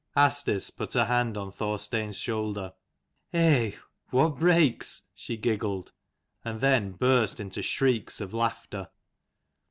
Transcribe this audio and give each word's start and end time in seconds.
Asdis 0.17 0.71
put 0.71 0.93
her 0.93 1.05
hand 1.05 1.37
on 1.37 1.51
Thorstein's 1.51 2.17
shoulder." 2.17 2.73
Eh, 3.33 3.73
what 4.09 4.35
breaks!" 4.37 5.03
she 5.13 5.37
giggled, 5.37 5.91
and 6.43 6.59
then 6.59 6.93
burst 6.93 7.39
into 7.39 7.61
shrieks 7.61 8.19
of 8.19 8.33
laughter. 8.33 8.89